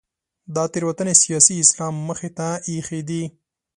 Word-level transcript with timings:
دا 0.55 0.63
تېروتنې 0.73 1.13
سیاسي 1.23 1.53
اسلام 1.63 1.93
مخې 2.07 2.29
ته 2.37 2.47
اېښې 2.67 3.01
دي. 3.09 3.23